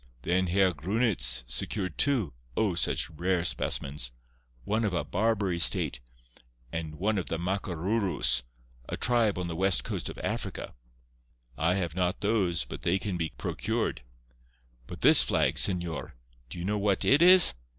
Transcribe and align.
Then 0.23 0.47
Herr 0.47 0.73
Grunitz 0.73 1.43
secured 1.45 1.99
two, 1.99 2.33
O! 2.57 2.73
such 2.73 3.11
rare 3.11 3.45
specimens. 3.45 4.11
One 4.63 4.83
of 4.83 4.95
a 4.95 5.03
Barbary 5.03 5.59
state, 5.59 5.99
and 6.71 6.95
one 6.95 7.19
of 7.19 7.27
the 7.27 7.37
Makarooroos, 7.37 8.41
a 8.89 8.97
tribe 8.97 9.37
on 9.37 9.47
the 9.47 9.55
west 9.55 9.83
coast 9.83 10.09
of 10.09 10.17
Africa. 10.23 10.73
I 11.55 11.75
have 11.75 11.95
not 11.95 12.21
those, 12.21 12.65
but 12.65 12.81
they 12.81 12.97
can 12.97 13.15
be 13.15 13.29
procured. 13.37 14.01
But 14.87 15.01
this 15.01 15.21
flag, 15.21 15.57
señor—do 15.57 16.57
you 16.57 16.65
know 16.65 16.79
what 16.79 17.05
it 17.05 17.21
is? 17.21 17.53